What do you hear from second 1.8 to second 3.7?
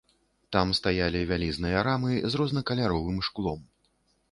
рамы з рознакаляровым шклом.